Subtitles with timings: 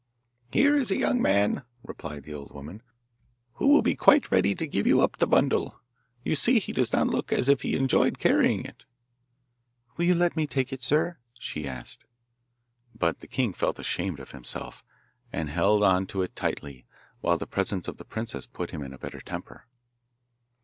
[0.49, 2.81] 'Here is a young man,' replied the old woman,
[3.53, 5.79] 'who will be quite ready to give you up the bundle.
[6.23, 8.83] You see he does not look as if he enjoyed carrying it.'
[9.97, 12.05] 'Will you let me take it, sir?' she asked.
[12.97, 14.83] But the king felt ashamed of himself,
[15.31, 16.87] and held on to it tightly,
[17.19, 19.67] while the presence of the princess put him in a better temper.